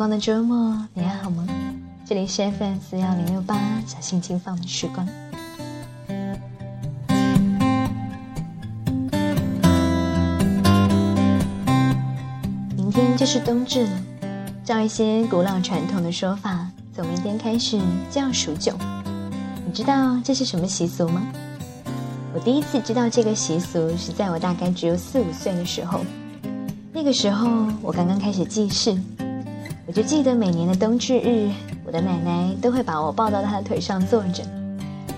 [0.00, 1.46] 光的周末，你还好吗？
[2.06, 3.54] 这里是 FM 四幺零六八，
[3.86, 5.06] 小心轻放的时光。
[12.74, 13.90] 明天就是冬至了，
[14.64, 17.78] 照一些古老传统的说法，从明天开始
[18.10, 18.72] 就要数九。
[19.66, 21.20] 你知道这是什么习俗吗？
[22.32, 26.00] 我第一次知道这个习俗是在我大概只有四五岁的时候。
[26.90, 28.98] 那个时候我刚刚开始记事，
[29.90, 31.50] 我就记得每年的冬至日，
[31.84, 34.44] 我的奶奶都会把我抱到她的腿上坐着，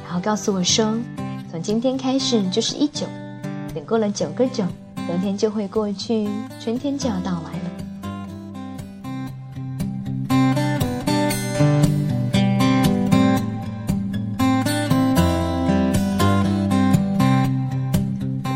[0.03, 0.97] 然后告诉我说，
[1.51, 3.07] 从今天开始就是一九，
[3.75, 4.65] 等过了九个九，
[5.07, 6.27] 冬天就会过去，
[6.59, 7.59] 春天就要到来了。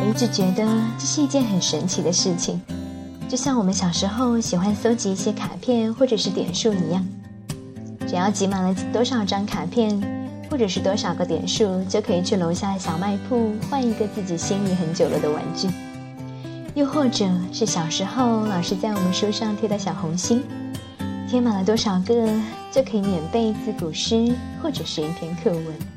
[0.00, 0.66] 我一直觉得
[0.98, 2.58] 这是一件很神奇的事情。
[3.28, 7.04] 就像我们小时候喜欢搜集一些卡片或者是点数一样，
[8.06, 10.00] 只要集满了多少张卡片，
[10.48, 15.68] 或者是多少个点数，就可以去楼下小卖铺换一个自己心仪很久了的玩具。
[16.74, 20.42] 又或者是小时候老师在我们书上贴的小红心，
[21.28, 22.28] 贴满了多少个，
[22.70, 25.95] 就可以免背字古诗或者是一篇课文。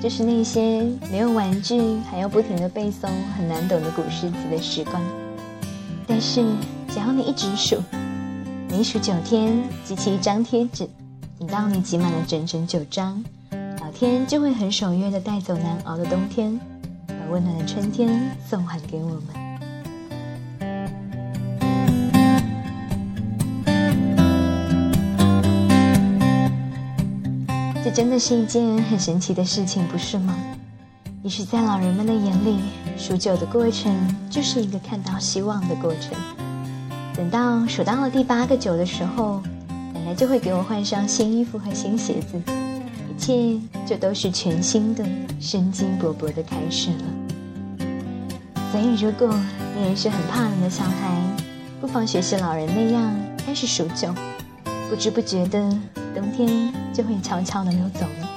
[0.00, 5.02] 就是那些没有玩具，还要不停的背诵很难懂的古诗词的时光。
[6.06, 6.44] 但是，
[6.88, 7.82] 只要你一直数，
[8.70, 10.88] 每数九天，集齐一张贴纸，
[11.38, 13.22] 等到你集满了整整九张，
[13.80, 16.58] 老天就会很守约的带走难熬的冬天，
[17.08, 19.47] 把温暖的春天送还给我们。
[27.88, 30.36] 这真的是一件很神奇的事情，不是吗？
[31.22, 32.58] 也许在老人们的眼里，
[32.98, 33.96] 数九的过程
[34.28, 36.12] 就是一个看到希望的过程。
[37.16, 39.40] 等到数到了第八个九的时候，
[39.94, 42.38] 奶奶就会给我换上新衣服和新鞋子，
[43.10, 45.02] 一切就都是全新的、
[45.40, 47.86] 生机勃勃的开始了。
[48.70, 49.34] 所以，如果
[49.74, 51.18] 你也是很怕冷的小孩，
[51.80, 53.10] 不妨学习老人那样
[53.46, 54.14] 开始数九，
[54.90, 55.74] 不知不觉的。
[56.14, 58.28] 冬天就会悄悄的溜走了。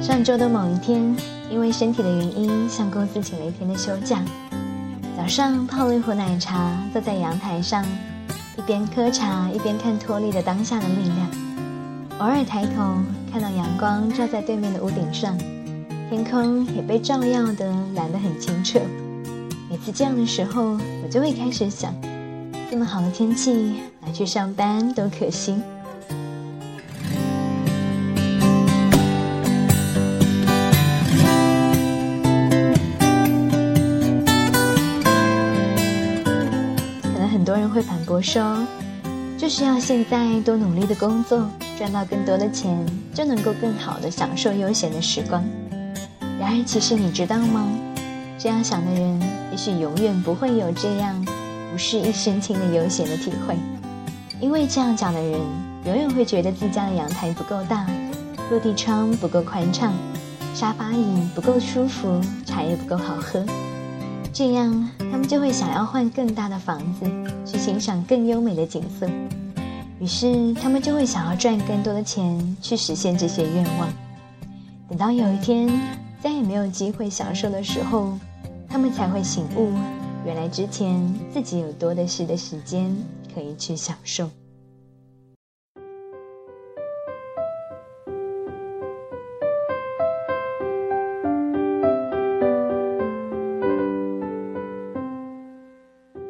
[0.00, 1.14] 上周的某一天，
[1.50, 4.18] 因为身体的原因，向公司请了一天的休假。
[5.14, 7.84] 早上泡了一壶奶茶，坐在阳台上，
[8.56, 11.30] 一边喝茶一边看脱力的当下的力量。
[12.20, 12.96] 偶尔抬头，
[13.30, 15.38] 看到阳光照在对面的屋顶上。
[16.10, 18.80] 天空也被照耀的蓝得很清澈。
[19.70, 21.94] 每次这样的时候，我就会开始想：
[22.70, 25.60] 这么好的天气，拿去上班多可惜。
[37.02, 38.66] 可能很多人会反驳说，
[39.36, 42.74] 就是要现在多努力的工作，赚到更多的钱，
[43.12, 45.44] 就能够更好的享受悠闲的时光。
[46.48, 47.68] 然而，其实你知道吗？
[48.38, 49.20] 这样想的人，
[49.50, 51.14] 也许永远不会有这样
[51.74, 53.54] 无事一身轻的悠闲的体会。
[54.40, 55.38] 因为这样讲的人，
[55.84, 57.86] 永远会觉得自家的阳台不够大，
[58.50, 59.92] 落地窗不够宽敞，
[60.54, 61.04] 沙发椅
[61.34, 63.44] 不够舒服，茶叶不够好喝。
[64.32, 67.04] 这样，他们就会想要换更大的房子，
[67.44, 69.06] 去欣赏更优美的景色。
[70.00, 73.86] 于是，他们就会想要赚更多的钱，去实现这些愿望。
[74.88, 75.68] 等到有一天，
[76.20, 78.18] 再也没有机会享受的时候，
[78.68, 79.72] 他们才会醒悟，
[80.26, 82.94] 原来之前自己有多的是的时间
[83.34, 84.28] 可以去享受。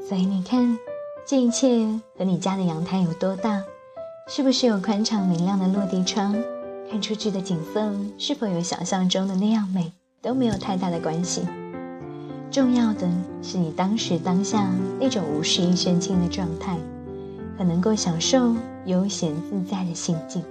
[0.07, 0.79] 所以你看，
[1.27, 1.87] 这一切
[2.17, 3.63] 和你家的阳台有多大，
[4.29, 6.35] 是不是有宽敞明亮的落地窗？
[6.91, 9.93] 看出去的景色是否有想象中的那样美，
[10.23, 11.43] 都没有太大的关系。
[12.51, 13.07] 重要的
[13.43, 16.79] 是你当时当下那种无事一身轻的状态，
[17.59, 18.55] 和能够享受
[18.87, 20.43] 悠闲自在的心境。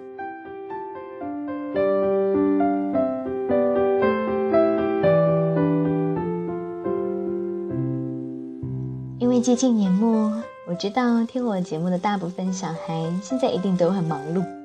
[9.18, 10.32] 因为接近年末，
[10.68, 14.57] 我知道听我节目的大部分小孩现在一定都很忙碌。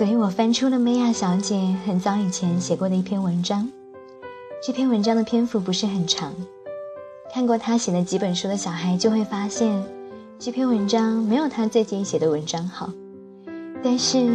[0.00, 3.70] 所以我翻出了梅亚小姐很早以前写过的一篇文章，
[4.66, 6.32] 这篇文章的篇幅不是很长，
[7.34, 9.84] 看过她写的几本书的小孩就会发现，
[10.38, 12.90] 这篇文章没有她最近写的文章好，
[13.84, 14.26] 但是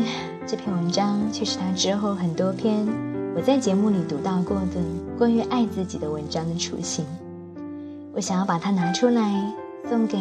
[0.46, 2.88] 这篇文章却是她之后很多篇
[3.36, 4.80] 我在节目里读到过的
[5.18, 7.04] 关于爱自己的文章的雏形。
[8.14, 9.52] 我想要把它拿出来
[9.90, 10.16] 送给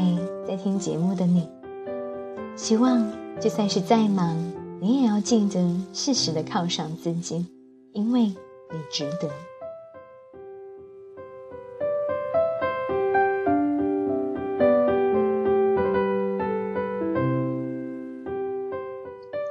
[0.49, 1.47] 在听节目的你，
[2.57, 3.07] 希望
[3.39, 4.35] 就算是再忙，
[4.85, 7.47] 你也要记得适时的犒赏自己，
[7.95, 8.37] 因为你
[8.93, 9.31] 值得。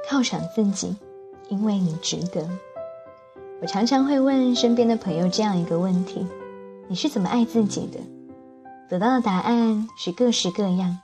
[0.08, 0.94] 犒赏自己，
[1.48, 2.48] 因为你值得。
[3.60, 6.24] 我常常会问身边的朋友这样一个问题：
[6.86, 7.98] 你是怎么爱自己的？
[8.88, 10.96] 得到的答案是各式各样，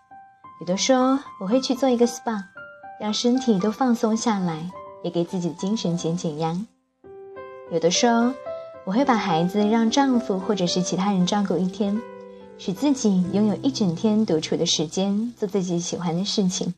[0.61, 2.45] 有的说我会去做一个 SPA，
[3.01, 4.71] 让身体都放松下来，
[5.03, 6.55] 也给自己的精神减减压；
[7.73, 8.35] 有的说
[8.85, 11.99] 我会把孩子让丈夫或者是其他人照顾一天，
[12.59, 16.75] 使自己拥有一整天独处的时间，做自己喜欢的事情；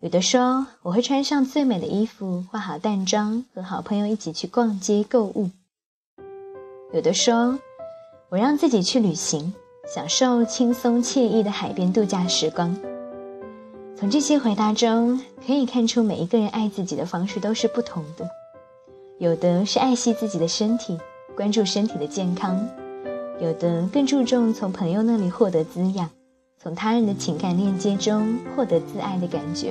[0.00, 5.48] 有的说我会穿上最美的衣服，化好淡妆，和好朋友一起去逛街购物；
[6.92, 7.58] 有的说
[8.28, 9.54] 我让自己去旅行。
[9.92, 12.91] 享受轻松惬意的海边度假时光。
[14.02, 18.28] 从这些回答中可以看出，每一个人爱自己的方式都是不同的。
[19.20, 20.98] 有的是爱惜自己的身体，
[21.36, 22.56] 关注身体的健康；
[23.40, 26.10] 有的更注重从朋友那里获得滋养，
[26.60, 29.68] 从他人的情感链接中获得自爱的感觉；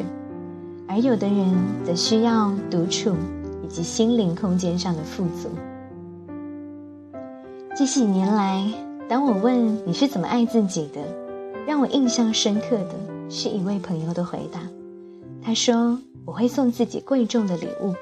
[0.87, 1.53] 而有的人
[1.85, 3.13] 则需要独处
[3.61, 5.49] 以及心灵空间上的富足。
[7.75, 8.63] 这几年来。
[9.09, 11.01] 当我问你是怎么爱自己的，
[11.67, 12.95] 让我印象深刻的
[13.31, 14.59] 是一位朋友的回答。
[15.41, 17.95] 他说：“我会送自己贵重的礼物。”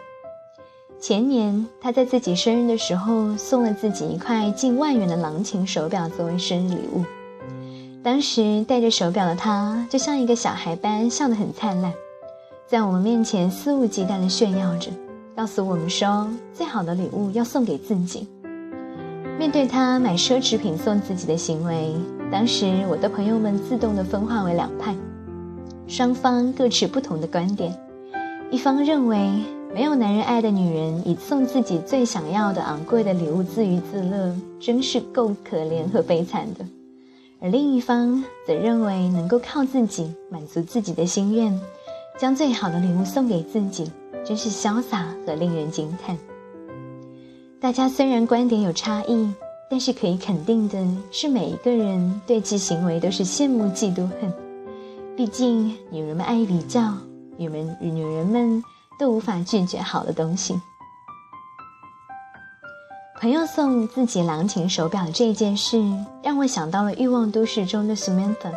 [1.00, 7.06] 前年他在自己生日的时候送了自己一块近万元的狼琴手表作为生日礼物。
[8.04, 11.94] 当时戴着手表的他就像一个小孩般笑得很灿烂，
[12.68, 14.90] 在我们面前肆无忌惮地炫耀着，
[15.36, 18.28] 告诉我们说：“最好的礼物要送给自己。”
[19.40, 21.96] 面对他买奢侈品送自己的行为，
[22.30, 24.94] 当时我的朋友们自动的分化为两派，
[25.89, 27.75] 双方各持不同的观点。
[28.51, 29.27] 一方认为
[29.74, 36.63] 没有男人爱的女人以送自己最想要的昂贵的礼物自娱自乐，真是够可怜和悲惨的；
[37.41, 41.59] 而另一方则认为能够靠自己满足自己的心愿，
[42.19, 43.92] 将最好的礼物送给自己，
[44.24, 46.15] 真是潇洒和令人惊叹。
[47.59, 49.27] 大家虽然观点有差异，
[49.71, 50.77] 但是可以肯定的
[51.12, 54.31] 是，每一个人对其行为都是羡慕、嫉妒、恨。
[55.19, 56.94] 毕竟，女人们爱比较，
[57.38, 58.63] 女人女人们
[58.98, 60.57] 都无法拒绝好的东西。
[63.19, 65.77] 朋友送自己狼琴手表这件事，
[66.24, 68.54] 让我想到了《欲望都市》中的 Samantha。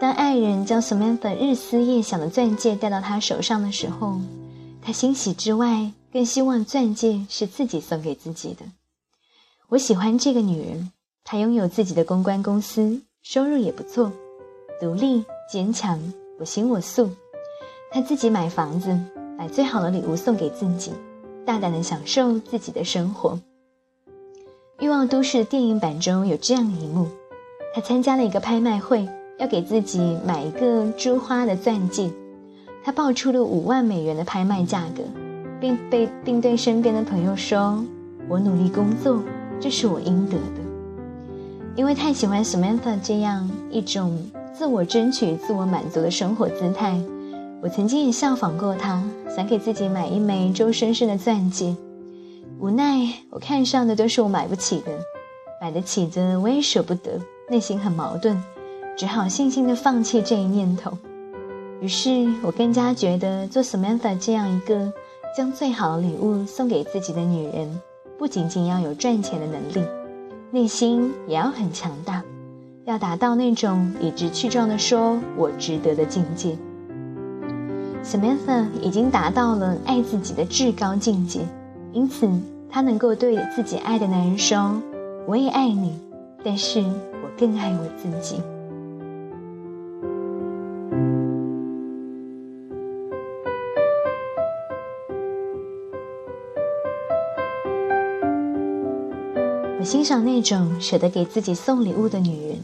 [0.00, 4.18] 当爱人将 Samantha 日思夜想的钻戒戴到他手上的时候，
[4.80, 5.92] 他欣喜之外。
[6.10, 8.64] 更希望钻戒是自己送给自己的。
[9.68, 10.90] 我喜欢这个女人，
[11.24, 14.10] 她拥有自己的公关公司，收入也不错，
[14.80, 15.98] 独立坚强，
[16.38, 17.10] 我行我素。
[17.90, 18.98] 他自己买房子，
[19.38, 20.92] 买最好的礼物送给自己，
[21.46, 23.30] 大胆的享受自己的生活。
[24.78, 27.08] 《欲望都市》电影版中有这样一幕：
[27.74, 29.08] 他参加了一个拍卖会，
[29.38, 32.10] 要给自己买一个珠花的钻戒，
[32.84, 35.02] 他报出了五万美元的拍卖价格。
[35.60, 37.84] 并被并对身边的朋友说
[38.30, 39.20] ：“我努力工作，
[39.58, 40.62] 这是我应得的。”
[41.74, 44.24] 因为太喜欢 Samantha 这样一种
[44.58, 47.00] 自我争取、自我满足的生活姿态，
[47.62, 49.00] 我曾经也效仿过他，
[49.32, 51.76] 想给自己买一枚周生生的钻戒。
[52.58, 54.90] 无奈我看上的都是我买不起的，
[55.60, 58.36] 买得起的我也舍不得，内心很矛盾，
[58.96, 60.90] 只好悻悻地放弃这一念头。
[61.80, 64.92] 于是我更加觉得做 Samantha 这样一个。
[65.36, 67.80] 将最好的礼物送给自己的女人，
[68.18, 69.86] 不仅仅要有赚钱的能力，
[70.50, 72.24] 内心也要很强大，
[72.88, 76.56] 要达到那种理直气壮的说“我值得”的境界。
[78.02, 81.40] Samantha 已经达到了爱自己的至高境界，
[81.92, 82.26] 因此
[82.70, 84.80] 她能够对自己爱的男人说
[85.28, 86.00] ：“我也爱你，
[86.42, 88.40] 但是我更爱我自己。”
[99.78, 102.58] 我欣赏那种舍得给自己送礼物的女人，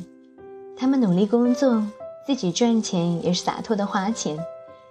[0.85, 1.83] 他们努力工作，
[2.27, 4.39] 自己赚钱也是洒脱的花钱，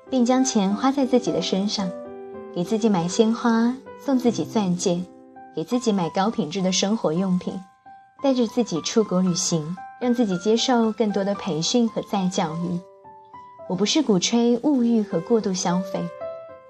[0.10, 1.88] 并将钱花在自己的身上，
[2.56, 3.72] 给自己买鲜花，
[4.04, 5.00] 送自己钻戒，
[5.56, 7.54] 给自己买高品质的生活用品，
[8.24, 12.80] 带着自己出国旅行，让自己接受更多的培训和再教育。
[13.70, 16.04] 我不是鼓吹物欲和过度消费，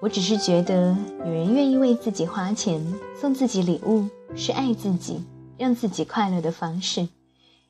[0.02, 5.24] 我只是觉得女人愿意为自己花钱，送自己礼物，是爱自己、
[5.56, 7.08] 让自己快乐的方式，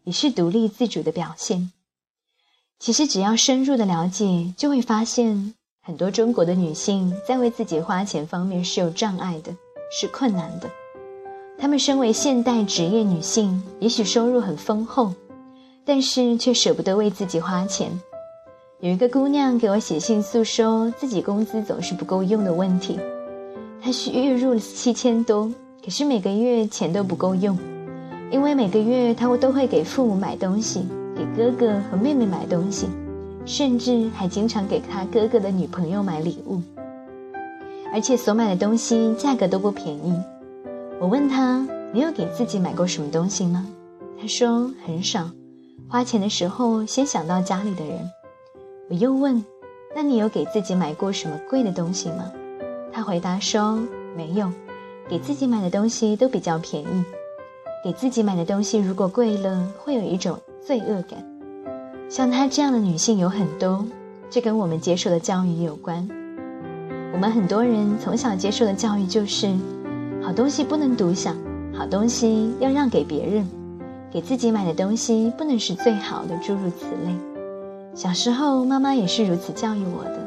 [0.05, 1.73] 也是独立自主的表现。
[2.79, 9.55] 其实，只要深入的了解，就会发现很多中国的女性在为自己花钱方面是有障碍的，
[9.91, 10.71] 是困难的。
[11.59, 15.15] 她们身为现代职业女性，也许收入很丰厚，
[15.85, 17.91] 但是却舍不得为自己花钱。
[18.81, 22.99] 有一个姑娘给我写信诉说自己工资总是不够用的问题，
[23.81, 25.51] 她是月入七千多，
[25.83, 27.57] 可是每个月钱都不够用，
[28.35, 30.85] 因为每个月她都会给父母买东西。
[31.17, 32.89] 给哥哥和妹妹买东西，
[33.47, 36.61] 甚至还经常给他哥哥的女朋友买礼物，
[37.93, 40.21] 而且所买的东西价格都不便宜。
[40.99, 41.65] 我问他
[41.95, 43.65] ：“你有给自己买过什么东西吗？”
[44.21, 45.31] 他说：“很少，
[45.89, 48.11] 花钱的时候先想到家里的人。”
[48.91, 49.45] 我又问
[49.95, 52.33] ：“那你有给自己买过什么贵的东西吗？”
[52.93, 53.79] 他回答说
[54.19, 54.51] ：“没有，
[55.09, 57.05] 给自己买的东西都比较便宜。
[57.85, 61.23] 给自己买的东西如果贵了，会有一种……”罪恶感，
[62.09, 63.85] 像她这样的女性有很多，
[64.31, 66.09] 这跟我们接受的教育有关。
[67.13, 69.55] 我们很多人从小接受的教育就是，
[70.23, 71.37] 好东西不能独享，
[71.75, 73.47] 好东西要让给别人，
[74.11, 77.15] 给自己买的东西不能是最好的，诸如此类。
[77.95, 80.27] 小时候，妈妈也是如此教育我的，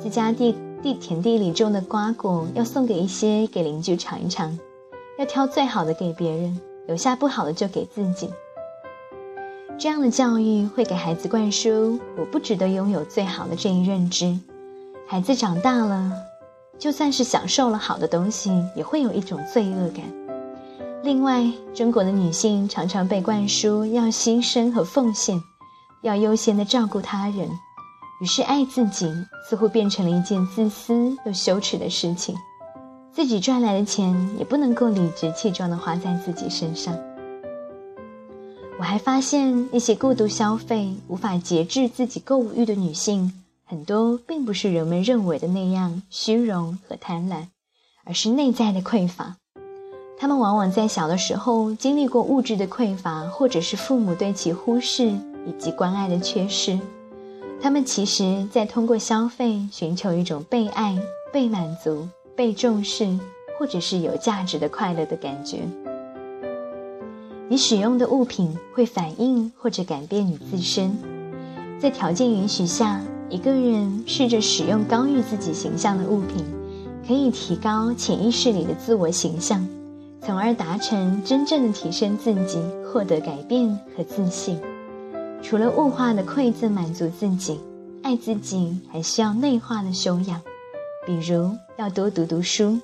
[0.00, 4.58] 自家地地田地里种的瓜果要送给一些给邻居尝一尝，
[5.18, 8.28] 要挑最好的给别人，留下不好的就给自己。
[9.78, 14.36] 这样的教育会给孩子灌输“我不值得拥有最好的”这一认知。
[15.06, 16.10] 孩子长大了，
[16.78, 20.02] 就算是享受了好的东西，也会有一种罪恶感。
[21.02, 25.38] 另外，中国的女性常常被灌输要牺牲和奉献，
[26.02, 27.48] 要优先的照顾他人，
[28.20, 29.06] 于是爱自己
[29.48, 32.34] 似乎变成了一件自私又羞耻的事情。
[33.18, 36.96] 自己赚来的钱也不能够理直气壮的花在自己身上。
[38.78, 47.46] 我还发现，那些过度消费、无法节制自己购物欲的女性，很多并不是人们认为的那样虚荣和贪婪，
[48.04, 49.34] 而是内在的匮乏。
[50.16, 56.78] 她们往往在小的时候经历过物质的匮乏，或者是父母对其忽视以及关爱的缺失。
[57.60, 60.96] 她们其实在通过消费寻求一种被爱、
[61.32, 62.06] 被满足、
[62.38, 63.18] 被重视，
[63.58, 65.58] 或者是有价值的快乐的感觉。
[67.48, 70.96] 你使用的物品会反映或者改变你自身，
[71.80, 76.44] 在条件允许下，一个人试着使用高于自己形象的物品，
[77.04, 79.66] 可以提高潜意识里的自我形象，
[80.22, 84.60] 从而达成真正的提升自己，获得改变和自信。
[85.42, 87.58] 除了物化的馈赠满足自己，
[88.04, 90.40] 爱自己还需要内化的修养，
[91.08, 92.78] 比如要多读读书。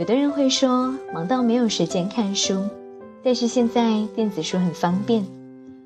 [0.00, 2.60] 有的人会说，忙到没有时间看书。
[3.22, 5.24] 但是现在电子书很方便，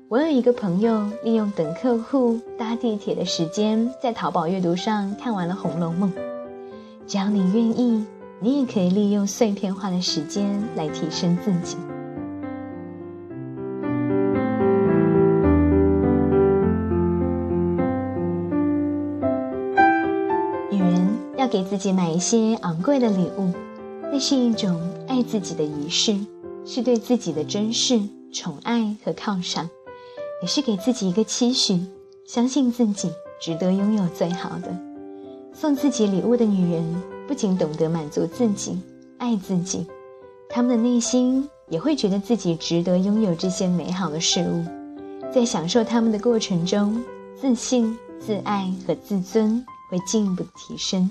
[0.09, 6.11] 我有一个朋友利用等客户搭地铁的时间，在淘宝阅读上看完了《红楼梦》。
[7.05, 8.03] 只要你愿意，
[8.39, 11.77] 你也可以利用碎片化的时间来提升自己。
[21.51, 23.51] 给自己买一些昂贵的礼物，
[24.11, 26.17] 那是一种爱自己的仪式。
[26.63, 27.99] 是对自己的珍视、
[28.31, 29.67] 宠爱和犒赏，
[30.43, 31.83] 也是给自己一个期许，
[32.27, 33.09] 相信自己
[33.41, 34.77] 值得拥有最好的。
[35.51, 38.79] 送自己礼物的女人，不仅懂得满足自己、
[39.17, 39.87] 爱自己，
[40.49, 44.63] 她们的内心也会觉得自己值得拥有这些美好的事物。
[45.33, 47.03] 在享受他们的过程中，
[47.35, 51.09] 自信、自爱和自尊会进一步提升，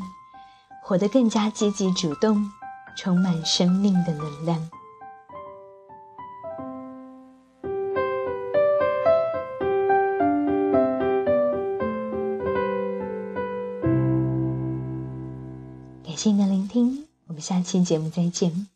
[0.82, 2.50] 活得更加积极主动，
[2.96, 4.70] 充满生命的能量。
[16.02, 18.66] 感谢您的聆听，我们下期节目再见。